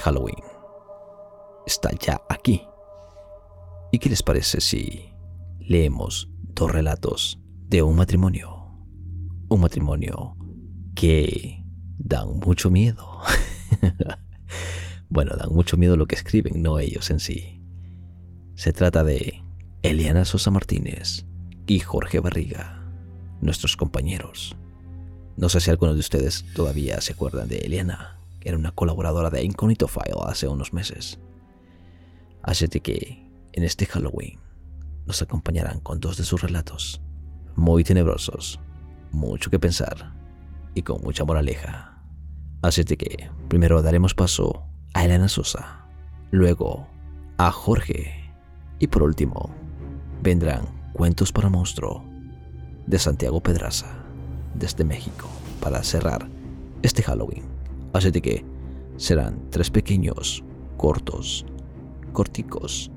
Halloween 0.00 0.42
está 1.66 1.90
ya 1.98 2.20
aquí. 2.28 2.62
¿Y 3.92 3.98
qué 3.98 4.08
les 4.08 4.22
parece 4.22 4.60
si 4.60 5.12
leemos 5.58 6.28
dos 6.54 6.70
relatos 6.70 7.38
de 7.68 7.82
un 7.82 7.96
matrimonio? 7.96 8.72
Un 9.48 9.60
matrimonio 9.60 10.36
que 10.94 11.64
dan 11.98 12.38
mucho 12.38 12.70
miedo. 12.70 13.20
bueno, 15.08 15.36
dan 15.36 15.52
mucho 15.52 15.76
miedo 15.76 15.96
lo 15.96 16.06
que 16.06 16.14
escriben, 16.16 16.62
no 16.62 16.78
ellos 16.78 17.10
en 17.10 17.20
sí. 17.20 17.62
Se 18.54 18.72
trata 18.72 19.02
de 19.04 19.42
Eliana 19.82 20.24
Sosa 20.24 20.50
Martínez 20.50 21.24
y 21.66 21.80
Jorge 21.80 22.20
Barriga, 22.20 22.84
nuestros 23.40 23.76
compañeros. 23.76 24.56
No 25.36 25.48
sé 25.48 25.60
si 25.60 25.70
algunos 25.70 25.94
de 25.94 26.00
ustedes 26.00 26.44
todavía 26.54 27.00
se 27.00 27.12
acuerdan 27.14 27.48
de 27.48 27.58
Eliana, 27.58 28.19
era 28.42 28.56
una 28.56 28.72
colaboradora 28.72 29.30
de 29.30 29.42
Incognito 29.44 29.88
File 29.88 30.14
hace 30.26 30.48
unos 30.48 30.72
meses. 30.72 31.18
Así 32.42 32.68
que 32.68 33.30
en 33.52 33.64
este 33.64 33.86
Halloween 33.86 34.38
nos 35.06 35.22
acompañarán 35.22 35.80
con 35.80 36.00
dos 36.00 36.16
de 36.16 36.24
sus 36.24 36.40
relatos, 36.42 37.02
muy 37.56 37.84
tenebrosos, 37.84 38.60
mucho 39.12 39.50
que 39.50 39.58
pensar 39.58 40.14
y 40.74 40.82
con 40.82 41.02
mucha 41.02 41.24
moraleja. 41.24 42.02
Así 42.62 42.84
que 42.84 43.30
primero 43.48 43.82
daremos 43.82 44.14
paso 44.14 44.66
a 44.94 45.04
Elena 45.04 45.28
Sosa, 45.28 45.86
luego 46.30 46.88
a 47.38 47.50
Jorge 47.50 48.32
y 48.78 48.86
por 48.86 49.02
último 49.02 49.50
vendrán 50.22 50.80
Cuentos 50.92 51.32
para 51.32 51.48
Monstruo 51.48 52.04
de 52.86 52.98
Santiago 52.98 53.40
Pedraza 53.40 53.86
desde 54.54 54.84
México 54.84 55.28
para 55.60 55.82
cerrar 55.82 56.28
este 56.82 57.02
Halloween. 57.02 57.59
Así 57.92 58.12
que 58.12 58.44
serán 58.96 59.50
tres 59.50 59.70
pequeños, 59.70 60.44
cortos, 60.76 61.44
corticos, 62.12 62.90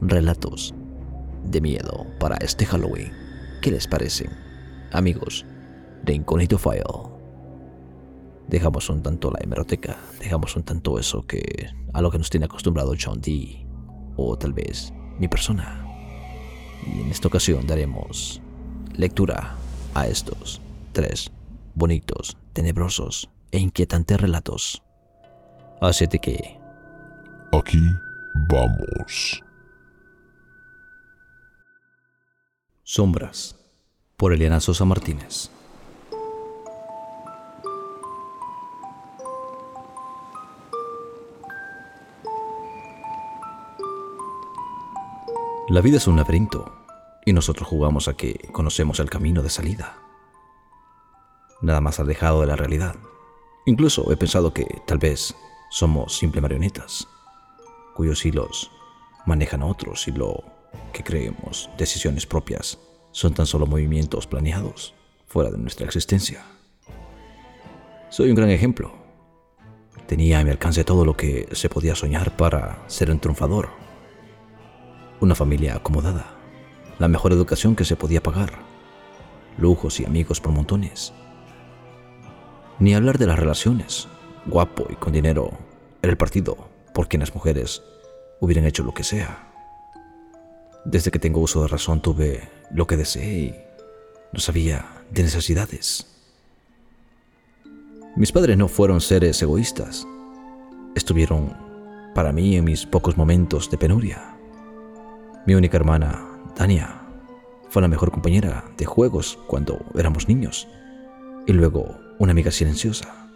relatos 0.00 0.74
de 1.44 1.60
miedo 1.60 2.06
para 2.18 2.36
este 2.36 2.66
Halloween. 2.66 3.12
¿Qué 3.62 3.70
les 3.70 3.86
parecen, 3.86 4.30
amigos 4.92 5.46
de 6.02 6.14
Incognito 6.14 6.58
File? 6.58 6.82
Dejamos 8.48 8.90
un 8.90 9.02
tanto 9.02 9.30
la 9.30 9.38
hemeroteca, 9.42 9.96
dejamos 10.20 10.56
un 10.56 10.64
tanto 10.64 10.98
eso 10.98 11.26
que 11.26 11.70
a 11.92 12.02
lo 12.02 12.10
que 12.10 12.18
nos 12.18 12.28
tiene 12.28 12.46
acostumbrado 12.46 12.94
John 13.00 13.20
Dee, 13.20 13.66
o 14.16 14.36
tal 14.36 14.52
vez 14.52 14.92
mi 15.18 15.28
persona. 15.28 15.86
Y 16.86 17.00
en 17.00 17.10
esta 17.10 17.28
ocasión 17.28 17.66
daremos 17.66 18.42
lectura 18.94 19.56
a 19.94 20.06
estos 20.06 20.60
tres 20.92 21.30
bonitos, 21.74 22.36
tenebrosos 22.52 23.30
e 23.54 23.58
inquietantes 23.58 24.20
relatos. 24.20 24.82
Así 25.80 26.08
que... 26.08 26.58
Aquí 27.52 27.78
vamos. 28.48 29.42
Sombras, 32.82 33.56
por 34.16 34.32
Eliana 34.32 34.60
Sosa 34.60 34.84
Martínez. 34.84 35.50
La 45.68 45.80
vida 45.80 45.96
es 45.96 46.06
un 46.08 46.16
laberinto 46.16 46.72
y 47.24 47.32
nosotros 47.32 47.68
jugamos 47.68 48.08
a 48.08 48.14
que 48.14 48.48
conocemos 48.52 49.00
el 49.00 49.08
camino 49.08 49.42
de 49.42 49.50
salida. 49.50 49.96
Nada 51.62 51.80
más 51.80 52.00
alejado 52.00 52.40
de 52.42 52.48
la 52.48 52.56
realidad. 52.56 52.96
Incluso 53.66 54.12
he 54.12 54.16
pensado 54.16 54.52
que 54.52 54.82
tal 54.86 54.98
vez 54.98 55.34
somos 55.70 56.16
simple 56.16 56.40
marionetas, 56.40 57.08
cuyos 57.94 58.24
hilos 58.24 58.70
manejan 59.26 59.62
a 59.62 59.66
otros 59.66 60.06
y 60.06 60.12
lo 60.12 60.44
que 60.92 61.02
creemos 61.02 61.70
decisiones 61.78 62.26
propias 62.26 62.78
son 63.12 63.32
tan 63.32 63.46
solo 63.46 63.66
movimientos 63.66 64.26
planeados 64.26 64.94
fuera 65.26 65.50
de 65.50 65.58
nuestra 65.58 65.86
existencia. 65.86 66.44
Soy 68.10 68.28
un 68.28 68.36
gran 68.36 68.50
ejemplo. 68.50 68.92
Tenía 70.06 70.40
a 70.40 70.44
mi 70.44 70.50
alcance 70.50 70.84
todo 70.84 71.04
lo 71.04 71.16
que 71.16 71.48
se 71.52 71.68
podía 71.70 71.94
soñar 71.94 72.36
para 72.36 72.84
ser 72.86 73.10
un 73.10 73.18
triunfador. 73.18 73.70
Una 75.20 75.34
familia 75.34 75.76
acomodada, 75.76 76.36
la 76.98 77.08
mejor 77.08 77.32
educación 77.32 77.74
que 77.74 77.86
se 77.86 77.96
podía 77.96 78.22
pagar, 78.22 78.52
lujos 79.56 80.00
y 80.00 80.04
amigos 80.04 80.40
por 80.40 80.52
montones. 80.52 81.14
Ni 82.80 82.94
hablar 82.94 83.18
de 83.18 83.26
las 83.26 83.38
relaciones, 83.38 84.08
guapo 84.46 84.86
y 84.90 84.96
con 84.96 85.12
dinero, 85.12 85.52
era 86.02 86.10
el 86.10 86.16
partido 86.16 86.68
por 86.92 87.08
quien 87.08 87.20
las 87.20 87.34
mujeres 87.34 87.82
hubieran 88.40 88.66
hecho 88.66 88.82
lo 88.82 88.92
que 88.92 89.04
sea. 89.04 89.52
Desde 90.84 91.10
que 91.10 91.20
tengo 91.20 91.40
uso 91.40 91.62
de 91.62 91.68
razón 91.68 92.02
tuve 92.02 92.48
lo 92.72 92.86
que 92.86 92.96
deseé 92.96 93.38
y 93.38 93.54
no 94.32 94.40
sabía 94.40 94.84
de 95.10 95.22
necesidades. 95.22 96.06
Mis 98.16 98.32
padres 98.32 98.58
no 98.58 98.68
fueron 98.68 99.00
seres 99.00 99.40
egoístas. 99.40 100.06
Estuvieron 100.94 101.56
para 102.14 102.32
mí 102.32 102.56
en 102.56 102.64
mis 102.64 102.86
pocos 102.86 103.16
momentos 103.16 103.70
de 103.70 103.78
penuria. 103.78 104.36
Mi 105.46 105.54
única 105.54 105.76
hermana, 105.76 106.26
Tania, 106.54 107.02
fue 107.70 107.82
la 107.82 107.88
mejor 107.88 108.10
compañera 108.10 108.64
de 108.76 108.84
juegos 108.84 109.38
cuando 109.46 109.84
éramos 109.94 110.28
niños 110.28 110.68
y 111.46 111.52
luego 111.52 112.03
una 112.18 112.32
amiga 112.32 112.50
silenciosa, 112.50 113.28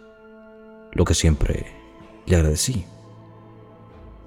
lo 0.91 1.05
que 1.05 1.13
siempre 1.13 1.67
le 2.25 2.35
agradecí. 2.35 2.85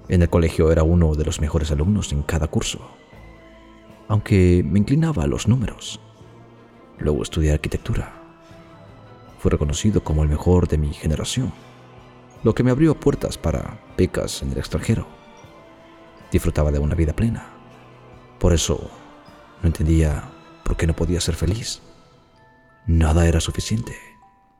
En 0.09 0.21
el 0.21 0.29
colegio 0.29 0.71
era 0.71 0.83
uno 0.83 1.15
de 1.15 1.25
los 1.25 1.39
mejores 1.39 1.71
alumnos 1.71 2.11
en 2.11 2.23
cada 2.23 2.47
curso 2.47 2.81
aunque 4.07 4.63
me 4.63 4.79
inclinaba 4.79 5.23
a 5.23 5.27
los 5.27 5.47
números. 5.47 5.99
Luego 6.99 7.23
estudié 7.23 7.53
arquitectura. 7.53 8.13
Fui 9.39 9.49
reconocido 9.49 10.03
como 10.03 10.23
el 10.23 10.29
mejor 10.29 10.67
de 10.67 10.77
mi 10.77 10.93
generación, 10.93 11.51
lo 12.43 12.53
que 12.53 12.63
me 12.63 12.71
abrió 12.71 12.93
puertas 12.93 13.37
para 13.37 13.79
becas 13.97 14.41
en 14.41 14.51
el 14.51 14.57
extranjero. 14.57 15.07
Disfrutaba 16.31 16.71
de 16.71 16.79
una 16.79 16.95
vida 16.95 17.13
plena. 17.13 17.47
Por 18.39 18.53
eso 18.53 18.89
no 19.61 19.67
entendía 19.67 20.29
por 20.63 20.77
qué 20.77 20.87
no 20.87 20.95
podía 20.95 21.19
ser 21.19 21.35
feliz. 21.35 21.81
Nada 22.85 23.27
era 23.27 23.39
suficiente. 23.39 23.93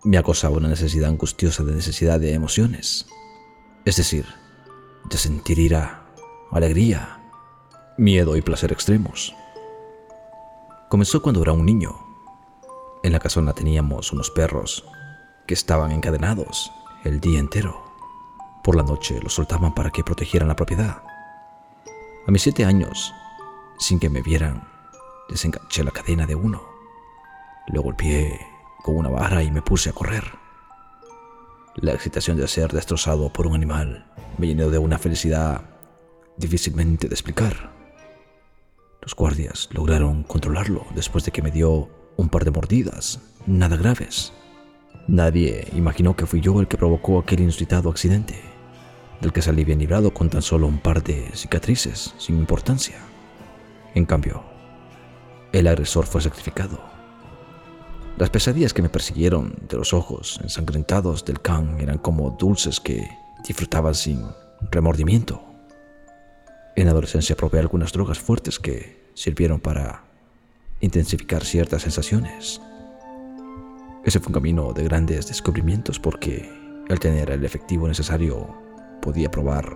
Me 0.06 0.18
acosaba 0.18 0.58
una 0.58 0.68
necesidad 0.68 1.10
angustiosa 1.10 1.64
de 1.64 1.74
necesidad 1.74 2.20
de 2.20 2.34
emociones. 2.34 3.06
Es 3.86 3.96
decir, 3.96 4.26
de 5.10 5.18
sentir 5.18 5.60
ira, 5.60 6.06
alegría, 6.52 7.22
miedo 7.98 8.36
y 8.36 8.42
placer 8.42 8.74
extremos. 8.74 9.34
Comenzó 10.90 11.22
cuando 11.22 11.42
era 11.42 11.54
un 11.54 11.66
niño. 11.66 11.96
En 13.02 13.14
la 13.14 13.20
casona 13.20 13.54
teníamos 13.54 14.12
unos 14.12 14.30
perros 14.30 14.84
que 15.48 15.54
estaban 15.54 15.94
encadenados 15.94 16.70
el 17.06 17.22
día 17.22 17.40
entero. 17.40 17.82
Por 18.62 18.76
la 18.76 18.84
noche 18.84 19.22
los 19.22 19.34
soltaban 19.34 19.74
para 19.74 19.90
que 19.90 20.04
protegieran 20.04 20.50
la 20.50 20.58
propiedad. 20.58 21.02
A 22.28 22.32
mis 22.32 22.42
siete 22.42 22.66
años, 22.66 23.14
sin 23.80 24.00
que 24.02 24.10
me 24.10 24.22
vieran, 24.22 24.68
desenganché 25.30 25.82
la 25.82 25.92
cadena 25.92 26.26
de 26.26 26.36
uno. 26.36 26.62
Lo 27.68 27.82
golpeé 27.82 28.53
con 28.84 28.98
una 28.98 29.10
vara 29.10 29.42
y 29.42 29.50
me 29.50 29.64
puse 29.64 29.90
a 29.90 29.94
correr. 29.94 30.24
La 31.76 31.94
excitación 31.94 32.38
de 32.38 32.48
ser 32.48 32.72
destrozado 32.72 33.34
por 33.34 33.48
un 33.48 33.56
animal 33.56 34.06
me 34.38 34.46
llenó 34.46 34.70
de 34.70 34.78
una 34.78 35.00
felicidad 35.00 35.62
difícilmente 36.38 37.08
de 37.08 37.16
explicar. 37.16 37.72
Los 39.02 39.16
guardias 39.16 39.70
lograron 39.72 40.24
controlarlo 40.24 40.86
después 40.94 41.26
de 41.26 41.32
que 41.32 41.42
me 41.42 41.50
dio 41.50 41.90
un 42.18 42.30
par 42.30 42.46
de 42.46 42.52
mordidas, 42.52 43.20
nada 43.48 43.76
graves. 43.76 44.34
Nadie 45.08 45.68
imaginó 45.74 46.16
que 46.16 46.26
fui 46.26 46.42
yo 46.42 46.60
el 46.60 46.68
que 46.68 46.78
provocó 46.78 47.20
aquel 47.20 47.40
inusitado 47.40 47.90
accidente, 47.90 48.40
del 49.22 49.34
que 49.34 49.42
salí 49.42 49.64
bien 49.64 49.80
librado 49.80 50.14
con 50.14 50.30
tan 50.30 50.42
solo 50.42 50.68
un 50.68 50.80
par 50.80 51.04
de 51.04 51.32
cicatrices 51.34 52.14
sin 52.18 52.38
importancia. 52.38 52.98
En 53.96 54.06
cambio, 54.06 54.44
el 55.54 55.68
agresor 55.68 56.06
fue 56.06 56.22
sacrificado. 56.22 56.94
Las 58.18 58.30
pesadillas 58.30 58.76
que 58.76 58.84
me 58.84 58.90
persiguieron 58.90 59.56
de 59.68 59.76
los 59.76 59.92
ojos 59.92 60.40
ensangrentados 60.44 61.26
del 61.26 61.42
can 61.42 61.80
eran 61.80 61.98
como 61.98 62.30
dulces 62.30 62.80
que 62.80 63.10
disfrutaban 63.46 63.96
sin 63.96 64.24
remordimiento. 64.70 65.42
En 66.76 66.88
adolescencia 66.90 67.36
probé 67.36 67.60
algunas 67.60 67.92
drogas 67.92 68.20
fuertes 68.20 68.60
que 68.60 69.10
sirvieron 69.16 69.60
para 69.60 70.04
intensificar 70.80 71.44
ciertas 71.44 71.82
sensaciones. 71.82 72.62
Ese 74.06 74.20
fue 74.20 74.28
un 74.28 74.34
camino 74.34 74.74
de 74.74 74.84
grandes 74.84 75.28
descubrimientos 75.28 76.00
porque 76.00 76.48
al 76.90 77.00
tener 77.00 77.32
el 77.32 77.44
efectivo 77.44 77.88
necesario 77.88 78.56
podía 79.02 79.32
probar 79.32 79.76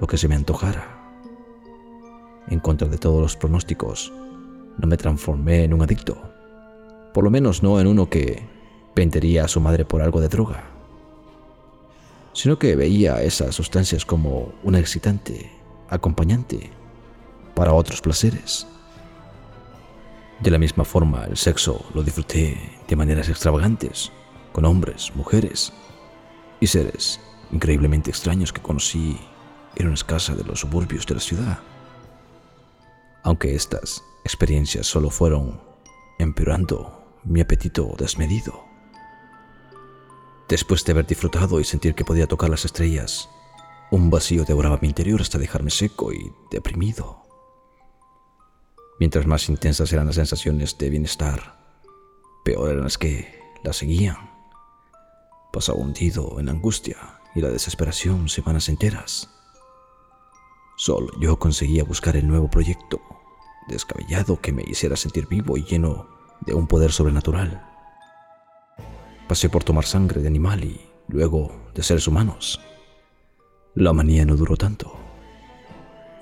lo 0.00 0.08
que 0.08 0.18
se 0.18 0.26
me 0.26 0.34
antojara. 0.34 1.12
En 2.48 2.58
contra 2.58 2.88
de 2.88 2.98
todos 2.98 3.22
los 3.22 3.36
pronósticos, 3.36 4.12
no 4.76 4.88
me 4.88 4.96
transformé 4.96 5.62
en 5.62 5.72
un 5.72 5.82
adicto, 5.82 6.33
por 7.14 7.24
lo 7.24 7.30
menos 7.30 7.62
no 7.62 7.80
en 7.80 7.86
uno 7.86 8.10
que 8.10 8.42
vendería 8.94 9.44
a 9.44 9.48
su 9.48 9.60
madre 9.60 9.84
por 9.84 10.02
algo 10.02 10.20
de 10.20 10.28
droga. 10.28 10.64
sino 12.34 12.58
que 12.58 12.74
veía 12.74 13.22
esas 13.22 13.54
sustancias 13.54 14.04
como 14.04 14.52
una 14.64 14.80
excitante 14.80 15.52
acompañante 15.88 16.68
para 17.54 17.72
otros 17.72 18.00
placeres. 18.00 18.66
De 20.40 20.50
la 20.50 20.58
misma 20.58 20.84
forma, 20.84 21.26
el 21.26 21.36
sexo 21.36 21.84
lo 21.94 22.02
disfruté 22.02 22.58
de 22.88 22.96
maneras 22.96 23.28
extravagantes, 23.28 24.10
con 24.52 24.64
hombres, 24.64 25.12
mujeres 25.14 25.72
y 26.58 26.66
seres 26.66 27.20
increíblemente 27.52 28.10
extraños 28.10 28.52
que 28.52 28.60
conocí 28.60 29.16
en 29.76 29.86
una 29.86 29.96
casa 30.04 30.34
de 30.34 30.42
los 30.42 30.58
suburbios 30.58 31.06
de 31.06 31.14
la 31.14 31.20
ciudad. 31.20 31.58
Aunque 33.22 33.54
estas 33.54 34.02
experiencias 34.24 34.88
solo 34.88 35.08
fueron 35.08 35.60
empeorando 36.18 37.03
mi 37.24 37.40
apetito 37.40 37.94
desmedido. 37.98 38.64
Después 40.48 40.84
de 40.84 40.92
haber 40.92 41.06
disfrutado 41.06 41.58
y 41.58 41.64
sentir 41.64 41.94
que 41.94 42.04
podía 42.04 42.26
tocar 42.26 42.50
las 42.50 42.64
estrellas, 42.64 43.28
un 43.90 44.10
vacío 44.10 44.44
devoraba 44.44 44.78
mi 44.80 44.88
interior 44.88 45.20
hasta 45.20 45.38
dejarme 45.38 45.70
seco 45.70 46.12
y 46.12 46.32
deprimido. 46.50 47.22
Mientras 49.00 49.26
más 49.26 49.48
intensas 49.48 49.92
eran 49.92 50.06
las 50.06 50.16
sensaciones 50.16 50.76
de 50.78 50.90
bienestar, 50.90 51.58
peor 52.44 52.70
eran 52.70 52.84
las 52.84 52.98
que 52.98 53.42
las 53.64 53.76
seguían. 53.76 54.30
Pasaba 55.52 55.78
hundido 55.78 56.38
en 56.38 56.46
la 56.46 56.52
angustia 56.52 57.20
y 57.34 57.40
la 57.40 57.48
desesperación 57.48 58.28
semanas 58.28 58.68
enteras. 58.68 59.30
Solo 60.76 61.08
yo 61.20 61.38
conseguía 61.38 61.84
buscar 61.84 62.16
el 62.16 62.28
nuevo 62.28 62.50
proyecto, 62.50 63.00
descabellado 63.68 64.40
que 64.40 64.52
me 64.52 64.62
hiciera 64.62 64.96
sentir 64.96 65.26
vivo 65.26 65.56
y 65.56 65.64
lleno 65.64 66.13
de 66.40 66.54
un 66.54 66.66
poder 66.66 66.92
sobrenatural. 66.92 67.62
Pasé 69.28 69.48
por 69.48 69.64
tomar 69.64 69.84
sangre 69.84 70.20
de 70.20 70.28
animal 70.28 70.64
y 70.64 70.80
luego 71.08 71.70
de 71.74 71.82
seres 71.82 72.06
humanos. 72.06 72.60
La 73.74 73.92
manía 73.92 74.24
no 74.24 74.36
duró 74.36 74.56
tanto. 74.56 74.96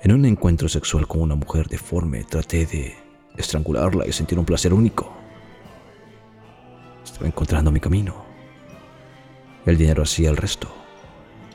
En 0.01 0.11
un 0.11 0.25
encuentro 0.25 0.67
sexual 0.67 1.07
con 1.07 1.21
una 1.21 1.35
mujer 1.35 1.67
deforme 1.67 2.23
traté 2.23 2.65
de 2.65 2.95
estrangularla 3.37 4.07
y 4.07 4.11
sentir 4.11 4.39
un 4.39 4.45
placer 4.45 4.73
único. 4.73 5.13
Estaba 7.03 7.27
encontrando 7.27 7.71
mi 7.71 7.79
camino. 7.79 8.25
El 9.65 9.77
dinero 9.77 10.03
hacía 10.03 10.29
el 10.29 10.37
resto, 10.37 10.67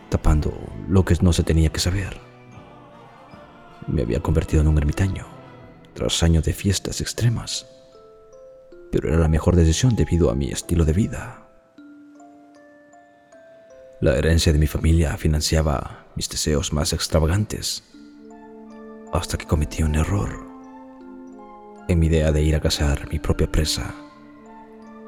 tapando 0.09 0.53
lo 0.89 1.05
que 1.05 1.17
no 1.21 1.33
se 1.33 1.43
tenía 1.43 1.71
que 1.71 1.81
saber. 1.81 2.19
Me 3.87 4.03
había 4.03 4.21
convertido 4.21 4.63
en 4.63 4.69
un 4.69 4.79
ermitaño, 4.79 5.27
tras 5.95 6.23
años 6.23 6.45
de 6.45 6.53
fiestas 6.53 7.01
extremas, 7.01 7.67
pero 8.91 9.09
era 9.09 9.19
la 9.19 9.29
mejor 9.29 9.57
decisión 9.57 9.97
debido 9.97 10.31
a 10.31 10.35
mi 10.35 10.51
estilo 10.51 10.85
de 10.85 10.93
vida. 10.93 11.49
La 14.01 14.17
herencia 14.17 14.53
de 14.53 14.59
mi 14.59 14.67
familia 14.67 15.17
financiaba 15.17 16.07
mis 16.15 16.29
deseos 16.29 16.73
más 16.73 16.93
extravagantes 16.93 17.83
hasta 19.13 19.37
que 19.37 19.47
cometí 19.47 19.83
un 19.83 19.95
error. 19.95 20.47
En 21.89 21.99
mi 21.99 22.07
idea 22.07 22.31
de 22.31 22.43
ir 22.43 22.55
a 22.55 22.61
cazar 22.61 23.09
mi 23.11 23.19
propia 23.19 23.51
presa, 23.51 23.95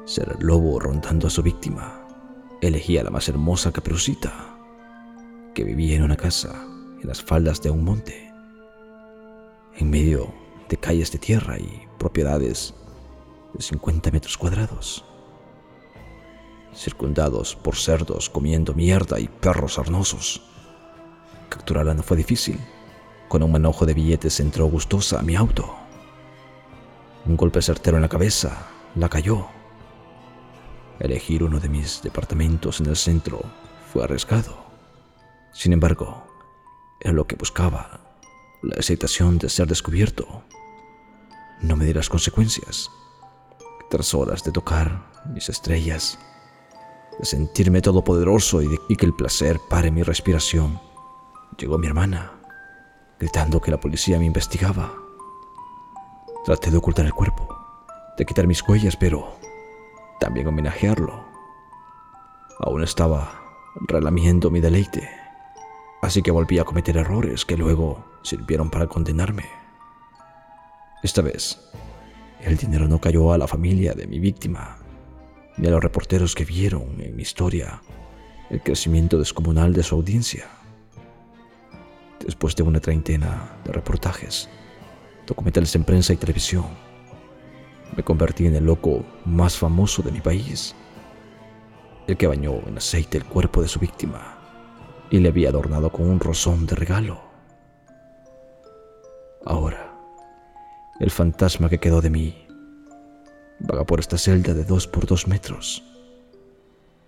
ser 0.05 0.35
el 0.37 0.45
lobo 0.45 0.79
rondando 0.79 1.27
a 1.27 1.29
su 1.29 1.43
víctima, 1.43 2.05
elegí 2.61 2.97
a 2.97 3.03
la 3.03 3.11
más 3.11 3.29
hermosa 3.29 3.71
caperucita, 3.71 4.57
que 5.53 5.63
vivía 5.63 5.95
en 5.95 6.03
una 6.03 6.17
casa 6.17 6.53
en 7.01 7.07
las 7.07 7.21
faldas 7.21 7.61
de 7.61 7.69
un 7.69 7.83
monte, 7.83 8.31
en 9.75 9.89
medio 9.89 10.33
de 10.69 10.77
calles 10.77 11.11
de 11.11 11.19
tierra 11.19 11.57
y 11.57 11.87
propiedades 11.97 12.73
de 13.53 13.61
50 13.61 14.11
metros 14.11 14.37
cuadrados, 14.37 15.03
circundados 16.73 17.55
por 17.55 17.75
cerdos 17.75 18.29
comiendo 18.29 18.73
mierda 18.73 19.19
y 19.19 19.27
perros 19.27 19.77
arnosos. 19.79 20.41
Capturarla 21.49 21.93
no 21.93 22.03
fue 22.03 22.17
difícil. 22.17 22.59
Con 23.27 23.43
un 23.43 23.51
manojo 23.51 23.85
de 23.85 23.93
billetes 23.93 24.39
entró 24.39 24.65
gustosa 24.65 25.19
a 25.19 25.23
mi 25.23 25.35
auto. 25.35 25.75
Un 27.25 27.37
golpe 27.37 27.61
certero 27.61 27.97
en 27.97 28.01
la 28.01 28.09
cabeza 28.09 28.67
la 28.95 29.09
cayó. 29.09 29.47
Elegir 30.99 31.43
uno 31.43 31.59
de 31.59 31.69
mis 31.69 32.01
departamentos 32.01 32.79
en 32.79 32.87
el 32.87 32.95
centro 32.95 33.41
fue 33.91 34.03
arriesgado. 34.03 34.65
Sin 35.53 35.73
embargo, 35.73 36.23
era 36.99 37.13
lo 37.13 37.25
que 37.27 37.35
buscaba, 37.35 37.99
la 38.61 38.75
excitación 38.75 39.37
de 39.37 39.49
ser 39.49 39.67
descubierto. 39.67 40.43
No 41.61 41.75
me 41.75 41.85
di 41.85 41.93
las 41.93 42.09
consecuencias. 42.09 42.89
Tras 43.91 44.15
horas 44.15 44.43
de 44.43 44.51
tocar 44.51 45.03
mis 45.25 45.49
estrellas, 45.49 46.17
de 47.19 47.25
sentirme 47.25 47.81
todopoderoso 47.81 48.63
y, 48.63 48.67
de, 48.67 48.79
y 48.89 48.95
que 48.95 49.05
el 49.05 49.13
placer 49.13 49.59
pare 49.69 49.91
mi 49.91 50.01
respiración, 50.01 50.79
llegó 51.57 51.77
mi 51.77 51.85
hermana 51.87 52.31
gritando 53.21 53.61
que 53.61 53.69
la 53.69 53.79
policía 53.79 54.17
me 54.17 54.25
investigaba. 54.25 54.93
Traté 56.43 56.71
de 56.71 56.77
ocultar 56.77 57.05
el 57.05 57.13
cuerpo, 57.13 57.55
de 58.17 58.25
quitar 58.25 58.47
mis 58.47 58.67
huellas, 58.67 58.95
pero 58.97 59.37
también 60.19 60.47
homenajearlo. 60.47 61.23
Aún 62.61 62.81
estaba 62.81 63.39
relamiendo 63.87 64.49
mi 64.49 64.59
deleite, 64.59 65.07
así 66.01 66.23
que 66.23 66.31
volví 66.31 66.57
a 66.57 66.63
cometer 66.63 66.97
errores 66.97 67.45
que 67.45 67.57
luego 67.57 68.03
sirvieron 68.23 68.71
para 68.71 68.87
condenarme. 68.87 69.45
Esta 71.03 71.21
vez, 71.21 71.59
el 72.43 72.57
dinero 72.57 72.87
no 72.87 72.99
cayó 72.99 73.33
a 73.33 73.37
la 73.37 73.47
familia 73.47 73.93
de 73.93 74.07
mi 74.07 74.19
víctima, 74.19 74.77
ni 75.57 75.67
a 75.67 75.71
los 75.71 75.83
reporteros 75.83 76.35
que 76.35 76.45
vieron 76.45 76.99
en 76.99 77.15
mi 77.15 77.21
historia 77.21 77.81
el 78.49 78.61
crecimiento 78.61 79.17
descomunal 79.17 79.73
de 79.73 79.83
su 79.83 79.95
audiencia 79.95 80.49
después 82.25 82.55
de 82.55 82.63
una 82.63 82.79
treintena 82.79 83.57
de 83.65 83.71
reportajes, 83.71 84.49
documentales 85.25 85.75
en 85.75 85.83
prensa 85.83 86.13
y 86.13 86.17
televisión. 86.17 86.65
Me 87.95 88.03
convertí 88.03 88.45
en 88.45 88.55
el 88.55 88.65
loco 88.65 89.05
más 89.25 89.57
famoso 89.57 90.01
de 90.01 90.11
mi 90.11 90.21
país, 90.21 90.75
el 92.07 92.17
que 92.17 92.27
bañó 92.27 92.53
en 92.67 92.77
aceite 92.77 93.17
el 93.17 93.25
cuerpo 93.25 93.61
de 93.61 93.67
su 93.67 93.79
víctima 93.79 94.37
y 95.09 95.19
le 95.19 95.29
había 95.29 95.49
adornado 95.49 95.91
con 95.91 96.09
un 96.09 96.19
rosón 96.19 96.65
de 96.65 96.75
regalo. 96.75 97.30
El 101.01 101.09
fantasma 101.09 101.67
que 101.67 101.79
quedó 101.79 101.99
de 101.99 102.11
mí 102.11 102.45
vaga 103.59 103.83
por 103.83 103.99
esta 103.99 104.19
celda 104.19 104.53
de 104.53 104.63
dos 104.63 104.85
por 104.85 105.07
dos 105.07 105.27
metros. 105.27 105.83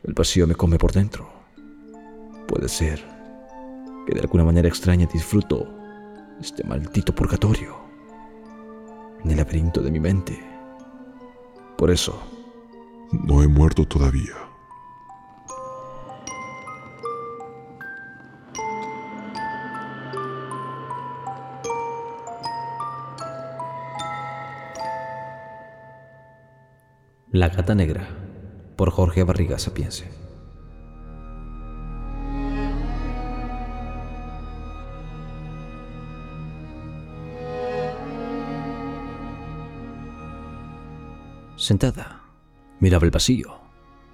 El 0.03 0.13
vacío 0.13 0.48
me 0.48 0.56
come 0.56 0.79
por 0.79 0.91
dentro. 0.91 1.32
Puede 2.48 2.70
ser 2.70 3.03
que 4.08 4.15
de 4.15 4.22
alguna 4.22 4.44
manera 4.46 4.68
extraña 4.68 5.08
disfruto 5.13 5.68
este 6.41 6.63
maldito 6.63 7.13
purgatorio 7.13 7.77
en 9.24 9.29
el 9.29 9.38
laberinto 9.38 9.82
de 9.82 9.91
mi 9.91 10.00
mente. 10.00 10.44
Por 11.77 11.91
eso... 11.91 12.20
No 13.12 13.44
he 13.44 13.48
muerto 13.48 13.86
todavía. 13.86 14.34
La 27.34 27.50
gata 27.50 27.74
negra 27.74 28.08
por 28.75 28.92
Jorge 28.92 29.24
Barriga 29.24 29.58
Sapiense. 29.58 30.08
Sentada, 41.56 42.22
miraba 42.80 43.06
el 43.06 43.10
vacío, 43.10 43.58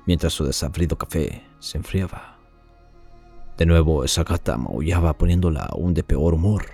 mientras 0.05 0.31
su 0.31 0.45
desabrido 0.45 0.97
café 0.97 1.43
se 1.59 1.77
enfriaba. 1.77 2.37
De 3.57 3.65
nuevo 3.65 4.05
esa 4.05 4.23
gata 4.23 4.55
maullaba 4.55 5.17
poniéndola 5.17 5.63
aún 5.63 5.93
de 5.93 6.05
peor 6.05 6.35
humor. 6.35 6.67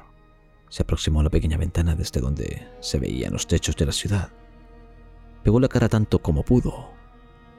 Se 0.69 0.83
aproximó 0.83 1.21
a 1.21 1.23
la 1.23 1.31
pequeña 1.31 1.57
ventana 1.57 1.95
desde 1.95 2.21
donde 2.21 2.67
se 2.81 2.99
veían 2.99 3.33
los 3.33 3.47
techos 3.47 3.75
de 3.75 3.87
la 3.87 3.91
ciudad. 3.91 4.29
Pegó 5.45 5.59
la 5.59 5.67
cara 5.67 5.87
tanto 5.87 6.17
como 6.23 6.41
pudo. 6.41 6.89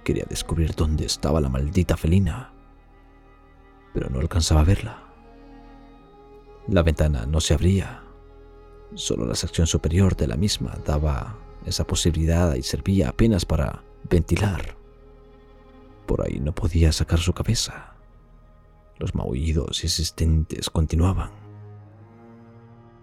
Quería 0.02 0.24
descubrir 0.28 0.74
dónde 0.74 1.06
estaba 1.06 1.40
la 1.40 1.48
maldita 1.48 1.96
felina, 1.96 2.52
pero 3.94 4.10
no 4.10 4.18
alcanzaba 4.18 4.62
a 4.62 4.64
verla. 4.64 5.04
La 6.66 6.82
ventana 6.82 7.26
no 7.26 7.40
se 7.40 7.54
abría, 7.54 8.02
solo 8.96 9.24
la 9.24 9.36
sección 9.36 9.68
superior 9.68 10.16
de 10.16 10.26
la 10.26 10.36
misma 10.36 10.76
daba 10.84 11.38
esa 11.64 11.86
posibilidad 11.86 12.56
y 12.56 12.62
servía 12.64 13.10
apenas 13.10 13.44
para 13.44 13.84
ventilar. 14.10 14.76
Por 16.06 16.26
ahí 16.26 16.40
no 16.40 16.52
podía 16.52 16.90
sacar 16.90 17.20
su 17.20 17.34
cabeza. 17.34 17.94
Los 18.98 19.14
maullidos 19.14 19.84
insistentes 19.84 20.70
continuaban. 20.70 21.30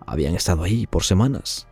Habían 0.06 0.36
estado 0.36 0.64
ahí 0.64 0.88
por 0.88 1.06
semanas. 1.06 1.70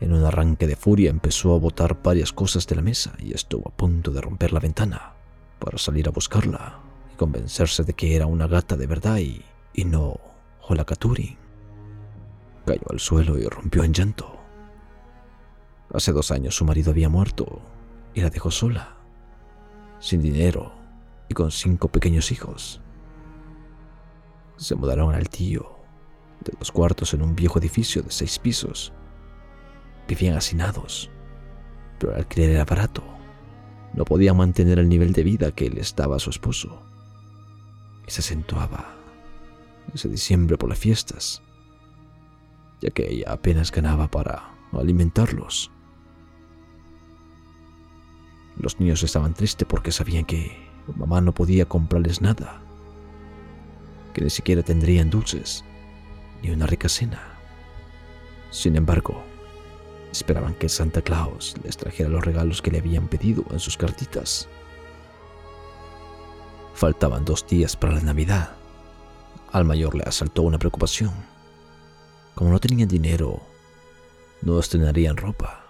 En 0.00 0.12
un 0.12 0.24
arranque 0.24 0.66
de 0.66 0.76
furia 0.76 1.10
empezó 1.10 1.54
a 1.54 1.58
botar 1.58 2.02
varias 2.02 2.32
cosas 2.32 2.66
de 2.66 2.76
la 2.76 2.82
mesa 2.82 3.14
y 3.18 3.34
estuvo 3.34 3.68
a 3.68 3.76
punto 3.76 4.12
de 4.12 4.20
romper 4.20 4.52
la 4.52 4.60
ventana 4.60 5.14
para 5.58 5.78
salir 5.78 6.06
a 6.08 6.12
buscarla 6.12 6.80
convencerse 7.18 7.82
de 7.82 7.92
que 7.92 8.16
era 8.16 8.24
una 8.26 8.46
gata 8.46 8.76
de 8.76 8.86
verdad 8.86 9.18
y, 9.18 9.44
y 9.74 9.84
no 9.84 10.18
Holakaturi. 10.62 11.36
Cayó 12.64 12.86
al 12.90 13.00
suelo 13.00 13.36
y 13.38 13.44
rompió 13.46 13.84
en 13.84 13.92
llanto. 13.92 14.38
Hace 15.92 16.12
dos 16.12 16.30
años 16.30 16.54
su 16.54 16.64
marido 16.64 16.92
había 16.92 17.08
muerto 17.08 17.60
y 18.14 18.20
la 18.20 18.30
dejó 18.30 18.50
sola, 18.50 18.96
sin 19.98 20.22
dinero 20.22 20.72
y 21.28 21.34
con 21.34 21.50
cinco 21.50 21.88
pequeños 21.88 22.30
hijos. 22.30 22.80
Se 24.56 24.74
mudaron 24.74 25.14
al 25.14 25.28
tío, 25.28 25.76
de 26.44 26.52
dos 26.58 26.70
cuartos 26.72 27.14
en 27.14 27.22
un 27.22 27.34
viejo 27.34 27.58
edificio 27.58 28.02
de 28.02 28.10
seis 28.10 28.38
pisos. 28.38 28.92
Vivían 30.08 30.36
hacinados, 30.36 31.10
pero 31.98 32.12
el 32.12 32.20
alquiler 32.20 32.50
era 32.50 32.64
barato. 32.64 33.04
No 33.94 34.04
podían 34.04 34.36
mantener 34.36 34.78
el 34.78 34.88
nivel 34.88 35.12
de 35.12 35.22
vida 35.22 35.52
que 35.52 35.70
le 35.70 35.80
estaba 35.80 36.18
su 36.18 36.30
esposo. 36.30 36.82
Y 38.06 38.10
se 38.10 38.20
acentuaba 38.20 38.96
ese 39.94 40.08
diciembre 40.08 40.56
por 40.56 40.68
las 40.68 40.78
fiestas, 40.78 41.42
ya 42.80 42.90
que 42.90 43.10
ella 43.10 43.32
apenas 43.32 43.70
ganaba 43.70 44.10
para 44.10 44.54
alimentarlos. 44.72 45.70
Los 48.56 48.80
niños 48.80 49.02
estaban 49.02 49.34
tristes 49.34 49.66
porque 49.68 49.92
sabían 49.92 50.24
que 50.24 50.68
mamá 50.96 51.20
no 51.20 51.32
podía 51.32 51.66
comprarles 51.66 52.20
nada, 52.22 52.60
que 54.14 54.22
ni 54.22 54.30
siquiera 54.30 54.62
tendrían 54.62 55.10
dulces 55.10 55.64
ni 56.42 56.50
una 56.50 56.66
rica 56.66 56.88
cena. 56.88 57.38
Sin 58.50 58.76
embargo, 58.76 59.22
esperaban 60.12 60.54
que 60.54 60.68
Santa 60.68 61.02
Claus 61.02 61.54
les 61.64 61.76
trajera 61.76 62.08
los 62.08 62.24
regalos 62.24 62.62
que 62.62 62.70
le 62.70 62.78
habían 62.78 63.08
pedido 63.08 63.44
en 63.50 63.60
sus 63.60 63.76
cartitas. 63.76 64.48
Faltaban 66.74 67.24
dos 67.24 67.46
días 67.46 67.76
para 67.76 67.94
la 67.94 68.00
Navidad. 68.00 68.52
Al 69.52 69.64
mayor 69.64 69.94
le 69.94 70.04
asaltó 70.04 70.42
una 70.42 70.58
preocupación. 70.58 71.12
Como 72.34 72.50
no 72.50 72.60
tenían 72.60 72.88
dinero, 72.88 73.40
no 74.42 74.60
estrenarían 74.60 75.16
ropa. 75.16 75.64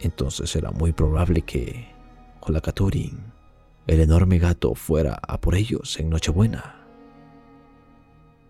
Entonces 0.00 0.54
era 0.56 0.70
muy 0.72 0.92
probable 0.92 1.42
que 1.42 1.88
Holakaturin, 2.40 3.32
el 3.86 4.00
enorme 4.00 4.38
gato, 4.38 4.74
fuera 4.74 5.18
a 5.26 5.40
por 5.40 5.54
ellos 5.54 5.98
en 5.98 6.10
Nochebuena. 6.10 6.84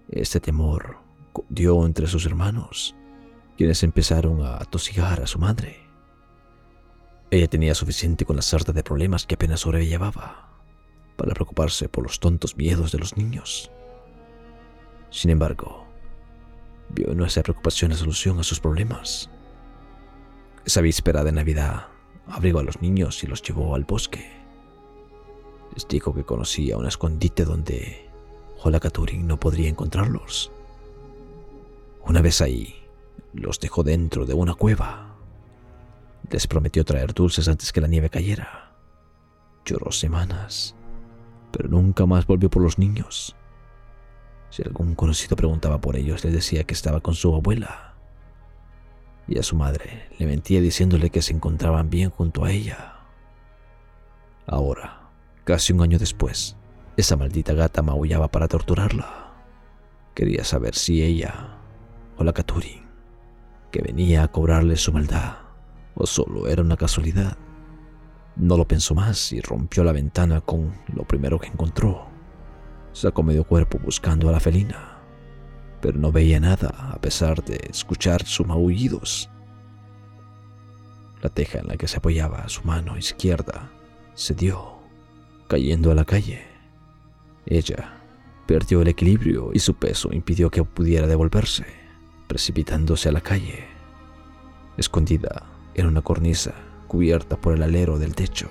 Este 0.09 0.41
temor 0.41 0.97
dio 1.49 1.87
entre 1.87 2.07
sus 2.07 2.27
hermanos, 2.27 2.95
quienes 3.63 3.85
empezaron 3.85 4.45
a 4.45 4.59
tosigar 4.65 5.21
a 5.21 5.27
su 5.29 5.39
madre. 5.39 5.87
Ella 7.31 7.47
tenía 7.47 7.77
suficiente 7.77 8.25
con 8.25 8.35
la 8.35 8.43
sarta 8.43 8.73
de 8.73 8.83
problemas 8.83 9.25
que 9.25 9.37
apenas 9.37 9.61
sobrellevaba 9.61 10.51
para 11.17 11.33
preocuparse 11.33 11.89
por 11.89 12.03
los 12.03 12.19
tontos 12.19 12.57
miedos 12.57 12.91
de 12.91 12.99
los 12.99 13.17
niños. 13.17 13.71
Sin 15.11 15.31
embargo, 15.31 15.87
vio 16.89 17.13
en 17.13 17.19
nuestra 17.19 17.45
preocupación 17.45 17.93
la 17.93 17.97
solución 17.97 18.41
a 18.41 18.43
sus 18.43 18.59
problemas. 18.59 19.31
Esa 20.65 20.81
víspera 20.81 21.23
de 21.23 21.31
Navidad, 21.31 21.87
abrigó 22.27 22.59
a 22.59 22.65
los 22.65 22.83
niños 22.83 23.23
y 23.23 23.29
los 23.29 23.43
llevó 23.43 23.77
al 23.77 23.85
bosque. 23.85 24.29
Les 25.73 25.87
dijo 25.87 26.13
que 26.13 26.25
conocía 26.25 26.79
un 26.79 26.87
escondite 26.89 27.45
donde 27.45 28.11
Holakaturin 28.61 29.25
no 29.25 29.39
podría 29.39 29.69
encontrarlos. 29.69 30.51
Una 32.05 32.23
vez 32.23 32.41
ahí, 32.41 32.82
los 33.33 33.61
dejó 33.61 33.83
dentro 33.83 34.27
de 34.27 34.35
una 34.35 34.55
cueva. 34.55 35.17
Les 36.31 36.47
prometió 36.47 36.85
traer 36.85 37.15
dulces 37.15 37.49
antes 37.49 37.73
que 37.73 37.81
la 37.81 37.89
nieve 37.89 38.11
cayera. 38.11 38.75
Lloró 39.65 39.93
semanas, 39.93 40.75
pero 41.51 41.69
nunca 41.69 42.07
más 42.07 42.27
volvió 42.27 42.51
por 42.51 42.63
los 42.63 42.79
niños. 42.79 43.37
Si 44.51 44.63
algún 44.63 44.95
conocido 44.95 45.37
preguntaba 45.37 45.81
por 45.81 45.97
ellos, 45.97 46.25
le 46.25 46.31
decía 46.31 46.65
que 46.65 46.75
estaba 46.75 47.01
con 47.01 47.15
su 47.15 47.35
abuela. 47.35 47.95
Y 49.29 49.39
a 49.39 49.43
su 49.43 49.57
madre 49.57 50.09
le 50.19 50.27
mentía 50.27 50.61
diciéndole 50.61 51.11
que 51.11 51.23
se 51.23 51.33
encontraban 51.33 51.89
bien 51.91 52.11
junto 52.11 52.45
a 52.45 52.51
ella. 52.51 52.97
Ahora, 54.47 55.11
casi 55.45 55.73
un 55.73 55.81
año 55.81 55.99
después, 55.99 56.57
esa 56.97 57.17
maldita 57.17 57.55
gata 57.55 57.83
maullaba 57.83 58.29
para 58.29 58.49
torturarla. 58.49 59.33
Quería 60.15 60.45
saber 60.45 60.75
si 60.75 61.03
ella 61.03 61.57
o 62.19 62.25
la 62.25 62.33
Katuri, 62.33 62.83
que 63.73 63.83
venía 63.83 64.23
a 64.23 64.29
cobrarle 64.29 64.77
su 64.77 64.93
maldad, 64.93 65.39
o 65.95 66.07
solo 66.07 66.47
era 66.47 66.63
una 66.63 66.77
casualidad. 66.77 67.37
No 68.37 68.57
lo 68.57 68.69
pensó 68.69 68.95
más 68.95 69.33
y 69.33 69.41
rompió 69.41 69.83
la 69.83 69.93
ventana 69.93 70.41
con 70.41 70.73
lo 70.95 71.05
primero 71.05 71.41
que 71.41 71.49
encontró. 71.49 72.07
Sacó 72.93 73.23
medio 73.23 73.45
cuerpo 73.45 73.79
buscando 73.83 74.29
a 74.29 74.33
la 74.33 74.41
felina, 74.41 74.99
pero 75.81 75.99
no 75.99 76.13
veía 76.13 76.39
nada 76.39 76.93
a 76.93 77.01
pesar 77.01 77.43
de 77.45 77.59
escuchar 77.69 78.25
sus 78.25 78.47
maullidos. 78.47 79.29
La 81.23 81.31
teja 81.31 81.59
en 81.59 81.69
la 81.69 81.77
que 81.77 81.89
se 81.89 81.97
apoyaba 81.97 82.49
su 82.49 82.63
mano 82.65 82.97
izquierda 82.97 83.71
se 84.15 84.35
dio, 84.35 84.79
cayendo 85.49 85.91
a 85.91 85.95
la 85.95 86.05
calle. 86.05 86.45
Ella 87.47 87.99
perdió 88.47 88.83
el 88.83 88.89
equilibrio 88.89 89.51
y 89.55 89.59
su 89.61 89.75
peso 89.75 90.11
impidió 90.13 90.51
que 90.51 90.65
pudiera 90.65 91.07
devolverse, 91.07 91.82
precipitándose 92.33 93.11
a 93.11 93.13
la 93.13 93.21
calle. 93.21 93.67
Escondida 94.79 95.43
en 95.75 95.85
una 95.85 96.01
cornisa 96.01 96.55
cubierta 96.89 97.37
por 97.37 97.53
el 97.53 97.63
alero 97.63 97.99
del 97.99 98.15
techo, 98.15 98.49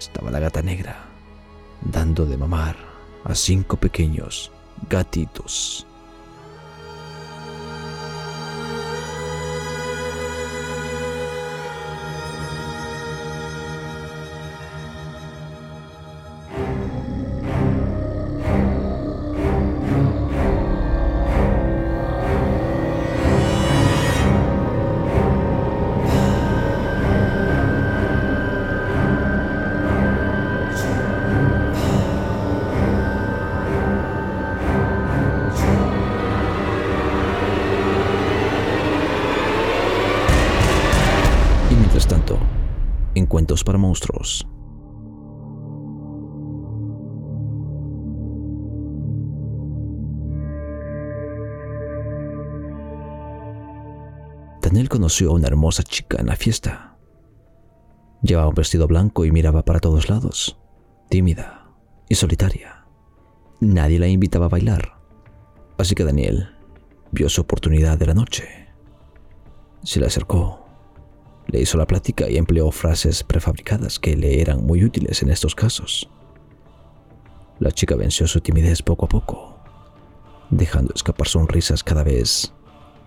estaba 0.00 0.32
la 0.32 0.40
gata 0.40 0.62
negra, 0.62 1.04
dando 1.80 2.26
de 2.26 2.36
mamar 2.36 2.74
a 3.22 3.36
cinco 3.36 3.76
pequeños 3.76 4.50
gatitos. 4.88 5.86
Para 43.64 43.78
Monstruos. 43.78 44.46
Daniel 54.62 54.88
conoció 54.88 55.30
a 55.30 55.34
una 55.34 55.48
hermosa 55.48 55.82
chica 55.82 56.18
en 56.20 56.26
la 56.26 56.36
fiesta. 56.36 56.96
Llevaba 58.22 58.48
un 58.48 58.54
vestido 58.54 58.86
blanco 58.86 59.24
y 59.24 59.32
miraba 59.32 59.64
para 59.64 59.80
todos 59.80 60.08
lados, 60.08 60.58
tímida 61.08 61.72
y 62.08 62.14
solitaria. 62.14 62.86
Nadie 63.60 63.98
la 63.98 64.06
invitaba 64.06 64.46
a 64.46 64.50
bailar, 64.50 64.92
así 65.76 65.94
que 65.94 66.04
Daniel 66.04 66.50
vio 67.10 67.28
su 67.28 67.40
oportunidad 67.40 67.98
de 67.98 68.06
la 68.06 68.14
noche. 68.14 68.68
Se 69.82 69.98
le 69.98 70.06
acercó, 70.06 70.69
le 71.46 71.60
hizo 71.60 71.78
la 71.78 71.86
plática 71.86 72.28
y 72.28 72.36
empleó 72.36 72.70
frases 72.70 73.24
prefabricadas 73.24 73.98
que 73.98 74.16
le 74.16 74.40
eran 74.40 74.64
muy 74.64 74.84
útiles 74.84 75.22
en 75.22 75.30
estos 75.30 75.54
casos. 75.54 76.08
La 77.58 77.72
chica 77.72 77.96
venció 77.96 78.26
su 78.26 78.40
timidez 78.40 78.82
poco 78.82 79.06
a 79.06 79.08
poco, 79.08 79.58
dejando 80.50 80.94
escapar 80.94 81.28
sonrisas 81.28 81.84
cada 81.84 82.02
vez 82.02 82.52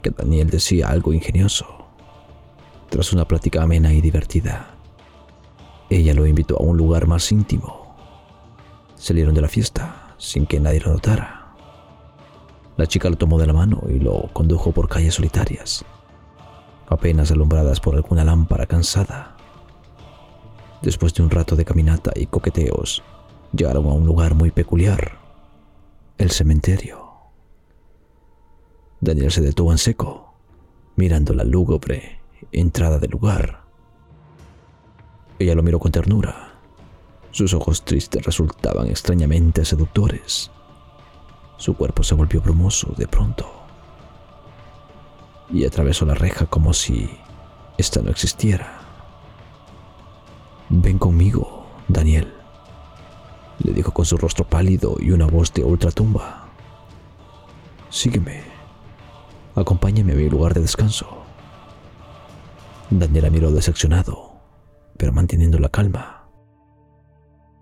que 0.02 0.12
Daniel 0.12 0.50
decía 0.50 0.90
algo 0.90 1.14
ingenioso. 1.14 1.66
Tras 2.90 3.14
una 3.14 3.28
plática 3.28 3.64
amena 3.64 3.94
y 3.94 4.02
divertida, 4.02 4.76
ella 5.90 6.14
lo 6.14 6.28
invitó 6.28 6.58
a 6.58 6.64
un 6.64 6.78
lugar 6.78 7.08
más 7.08 7.32
íntimo. 7.32 7.96
Salieron 8.96 9.34
de 9.34 9.42
la 9.42 9.50
fiesta 9.50 10.16
sin 10.18 10.46
que 10.46 10.60
nadie 10.60 10.80
lo 10.80 10.94
notara. 10.94 11.56
La 12.78 12.88
chica 12.88 13.10
lo 13.10 13.16
tomó 13.16 13.40
de 13.40 13.48
la 13.48 13.54
mano 13.54 13.82
y 13.90 14.00
lo 14.00 14.30
condujo 14.34 14.72
por 14.72 14.90
calles 14.90 15.16
solitarias, 15.16 15.86
apenas 16.94 17.32
alumbradas 17.32 17.80
por 17.80 17.96
alguna 17.96 18.24
lámpara 18.24 18.66
cansada. 18.66 19.36
Después 20.82 21.14
de 21.14 21.24
un 21.24 21.30
rato 21.30 21.56
de 21.56 21.66
caminata 21.66 22.12
y 22.16 22.28
coqueteos, 22.28 23.04
llegaron 23.52 23.86
a 23.86 23.94
un 23.94 24.06
lugar 24.06 24.36
muy 24.36 24.52
peculiar, 24.52 25.20
el 26.18 26.32
cementerio. 26.32 27.12
Daniel 29.00 29.32
se 29.32 29.42
detuvo 29.42 29.72
en 29.72 29.78
seco, 29.78 30.34
mirando 30.96 31.34
la 31.34 31.44
lúgubre 31.44 32.20
entrada 32.52 33.00
del 33.00 33.12
lugar. 33.12 33.64
Ella 35.40 35.56
lo 35.56 35.64
miró 35.64 35.80
con 35.80 35.92
ternura 35.92 36.54
Sus 37.32 37.54
ojos 37.54 37.84
tristes 37.84 38.24
resultaban 38.24 38.88
extrañamente 38.88 39.66
seductores. 39.66 40.52
Su 41.58 41.76
cuerpo 41.76 42.04
se 42.04 42.16
volvió 42.16 42.42
brumoso 42.42 42.94
de 42.98 43.08
pronto 43.08 43.63
y 45.54 45.66
atravesó 45.66 46.06
la 46.06 46.16
reja 46.16 46.48
como 46.48 46.74
si 46.74 47.10
ésta 47.78 48.02
no 48.02 48.10
existiera. 48.10 48.80
Ven 50.70 50.98
conmigo, 50.98 51.68
Daniel, 51.88 52.34
le 53.60 53.72
dijo 53.72 53.92
con 53.94 54.04
su 54.04 54.18
rostro 54.18 54.46
pálido 54.46 54.98
y 55.00 55.12
una 55.12 55.28
voz 55.28 55.54
de 55.54 55.64
ultratumba. 55.64 56.50
Sígueme. 57.90 58.42
Acompáñame 59.56 60.14
a 60.14 60.16
mi 60.16 60.28
lugar 60.28 60.56
de 60.56 60.62
descanso. 60.62 61.08
Daniela 62.90 63.30
miró 63.30 63.52
decepcionado, 63.52 64.34
pero 64.98 65.14
manteniendo 65.14 65.60
la 65.60 65.70
calma. 65.70 66.28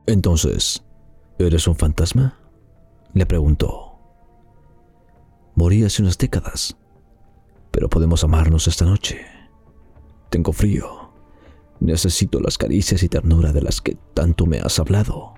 Entonces, 0.06 0.86
¿eres 1.38 1.68
un 1.68 1.76
fantasma? 1.76 2.38
Le 3.14 3.26
preguntó. 3.26 4.00
Morí 5.56 5.84
hace 5.84 6.02
unas 6.02 6.18
décadas, 6.18 6.78
pero 7.72 7.90
podemos 7.90 8.24
amarnos 8.24 8.68
esta 8.68 8.86
noche. 8.86 9.26
Tengo 10.30 10.54
frío. 10.54 11.10
Necesito 11.80 12.40
las 12.40 12.58
caricias 12.58 13.02
y 13.02 13.10
ternura 13.10 13.52
de 13.52 13.62
las 13.62 13.82
que 13.82 13.98
tanto 14.14 14.46
me 14.46 14.60
has 14.60 14.78
hablado. 14.80 15.34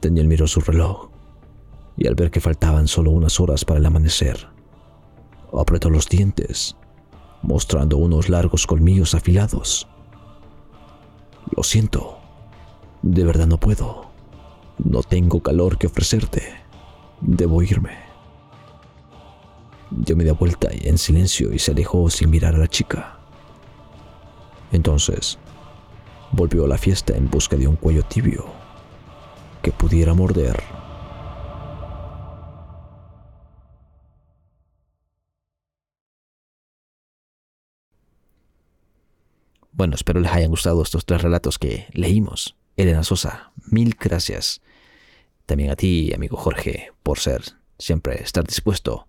Daniel 0.00 0.28
miró 0.28 0.46
su 0.46 0.60
reloj 0.60 1.10
y 1.96 2.06
al 2.06 2.14
ver 2.14 2.30
que 2.30 2.40
faltaban 2.40 2.88
solo 2.88 3.10
unas 3.10 3.40
horas 3.40 3.64
para 3.64 3.80
el 3.80 3.86
amanecer, 3.86 4.48
apretó 5.52 5.90
los 5.90 6.08
dientes, 6.08 6.76
mostrando 7.42 7.96
unos 7.96 8.28
largos 8.28 8.66
colmillos 8.66 9.14
afilados. 9.14 9.88
Lo 11.56 11.62
siento, 11.62 12.18
de 13.02 13.24
verdad 13.24 13.46
no 13.46 13.58
puedo. 13.58 14.06
No 14.78 15.02
tengo 15.02 15.42
calor 15.42 15.78
que 15.78 15.88
ofrecerte. 15.88 16.42
Debo 17.20 17.62
irme. 17.62 18.07
Dio 19.90 20.16
media 20.16 20.34
vuelta 20.34 20.68
en 20.70 20.98
silencio 20.98 21.52
y 21.52 21.58
se 21.58 21.72
alejó 21.72 22.10
sin 22.10 22.30
mirar 22.30 22.54
a 22.54 22.58
la 22.58 22.68
chica. 22.68 23.18
Entonces, 24.70 25.38
volvió 26.30 26.64
a 26.64 26.68
la 26.68 26.78
fiesta 26.78 27.16
en 27.16 27.30
busca 27.30 27.56
de 27.56 27.66
un 27.66 27.76
cuello 27.76 28.02
tibio 28.02 28.46
que 29.62 29.72
pudiera 29.72 30.14
morder. 30.14 30.62
Bueno, 39.72 39.94
espero 39.94 40.20
les 40.20 40.32
hayan 40.32 40.50
gustado 40.50 40.82
estos 40.82 41.06
tres 41.06 41.22
relatos 41.22 41.58
que 41.58 41.86
leímos. 41.92 42.56
Elena 42.76 43.04
Sosa, 43.04 43.52
mil 43.70 43.96
gracias. 43.98 44.60
También 45.46 45.70
a 45.70 45.76
ti, 45.76 46.12
amigo 46.12 46.36
Jorge, 46.36 46.92
por 47.02 47.18
ser 47.18 47.42
siempre 47.78 48.22
estar 48.22 48.44
dispuesto 48.44 49.07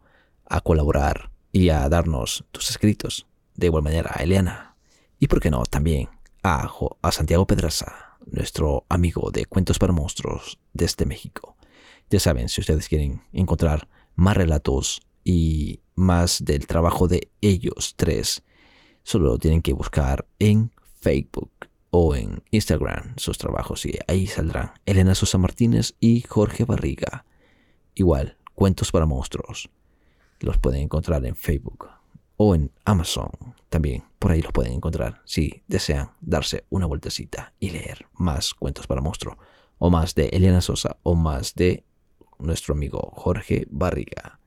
a 0.50 0.62
colaborar 0.62 1.32
y 1.52 1.70
a 1.70 1.88
darnos 1.88 2.44
tus 2.52 2.70
escritos. 2.70 3.28
De 3.56 3.68
igual 3.68 3.84
manera 3.84 4.12
a 4.14 4.24
Elena. 4.24 4.76
Y 5.20 5.28
por 5.28 5.40
qué 5.40 5.50
no, 5.50 5.64
también 5.64 6.10
a, 6.44 6.70
a 7.02 7.12
Santiago 7.12 7.48
Pedraza, 7.48 8.18
nuestro 8.26 8.86
amigo 8.90 9.32
de 9.32 9.46
Cuentos 9.46 9.80
para 9.80 9.94
Monstruos 9.94 10.60
desde 10.74 11.06
México. 11.06 11.56
Ya 12.10 12.20
saben, 12.20 12.50
si 12.50 12.62
ustedes 12.62 12.90
quieren 12.90 13.22
encontrar 13.32 13.88
más 14.16 14.36
relatos 14.36 15.02
y 15.24 15.80
más 15.96 16.44
del 16.44 16.68
trabajo 16.68 17.08
de 17.08 17.30
ellos 17.42 17.94
tres, 17.96 18.44
Solo 19.10 19.40
tienen 19.40 19.64
que 19.64 19.74
buscar 19.74 20.28
en 20.38 20.72
Facebook 21.00 21.52
o 21.90 22.16
en 22.16 22.44
Instagram 22.52 23.16
sus 23.18 23.40
trabajos 23.40 23.84
y 23.88 23.98
ahí 24.08 24.28
saldrán 24.28 24.74
Elena 24.86 25.16
Sosa 25.16 25.40
Martínez 25.40 25.96
y 26.00 26.22
Jorge 26.22 26.64
Barriga. 26.64 27.26
Igual, 27.96 28.38
Cuentos 28.54 28.92
para 28.92 29.08
Monstruos. 29.08 29.70
Los 30.40 30.58
pueden 30.58 30.82
encontrar 30.82 31.26
en 31.26 31.36
Facebook 31.36 31.88
o 32.38 32.56
en 32.56 32.72
Amazon. 32.86 33.32
También 33.70 34.04
por 34.18 34.32
ahí 34.32 34.42
los 34.42 34.52
pueden 34.52 34.74
encontrar 34.74 35.22
si 35.26 35.64
desean 35.68 36.12
darse 36.22 36.66
una 36.70 36.86
vueltecita 36.86 37.54
y 37.60 37.72
leer 37.72 38.08
más 38.14 38.54
Cuentos 38.54 38.88
para 38.88 39.02
Monstruos 39.02 39.38
o 39.78 39.90
más 39.90 40.16
de 40.16 40.28
Elena 40.30 40.62
Sosa 40.62 40.98
o 41.04 41.16
más 41.16 41.56
de 41.56 41.84
nuestro 42.38 42.74
amigo 42.74 43.12
Jorge 43.16 43.68
Barriga. 43.70 44.40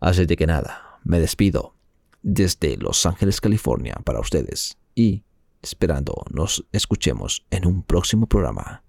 Así 0.00 0.26
de 0.26 0.36
que 0.36 0.46
nada, 0.46 1.00
me 1.04 1.18
despido 1.18 1.74
desde 2.22 2.76
Los 2.76 3.06
Ángeles, 3.06 3.40
California, 3.40 3.96
para 4.04 4.20
ustedes 4.20 4.76
y 4.94 5.24
esperando 5.62 6.24
nos 6.30 6.64
escuchemos 6.72 7.46
en 7.50 7.66
un 7.66 7.82
próximo 7.82 8.26
programa. 8.26 8.82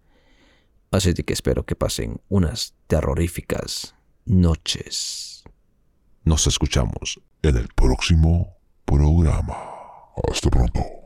Así 0.92 1.14
que 1.14 1.34
espero 1.34 1.66
que 1.66 1.76
pasen 1.76 2.22
unas 2.30 2.76
terroríficas 2.88 3.96
noches. 4.26 5.44
Nos 6.28 6.46
escuchamos 6.46 7.22
en 7.42 7.56
el 7.56 7.70
próximo 7.70 8.58
programa. 8.84 9.56
Hasta 10.30 10.50
pronto. 10.50 10.97